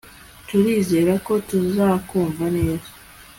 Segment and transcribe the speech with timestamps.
[0.47, 2.89] Turizera ko tuzakumva neza